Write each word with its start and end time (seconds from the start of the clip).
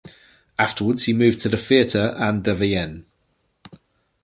Afterwards 0.57 1.03
he 1.03 1.13
moved 1.13 1.37
to 1.41 1.49
the 1.49 1.57
Theater 1.57 2.15
an 2.17 2.41
der 2.41 2.55
Wien. 2.59 3.05